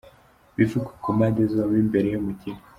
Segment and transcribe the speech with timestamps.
[0.55, 2.61] Ibivugwa ku mpande zombi mbere y’umukino.